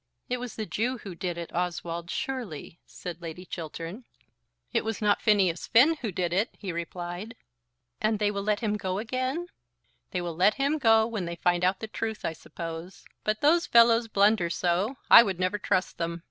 [0.29, 4.03] "It was the Jew who did it, Oswald, surely," said Lady Chiltern.
[4.73, 7.35] "It was not Phineas Finn who did it," he replied.
[8.01, 9.45] "And they will let him go again?"
[10.09, 13.05] "They will let him go when they find out the truth, I suppose.
[13.23, 16.19] But those fellows blunder so, I would never trust them.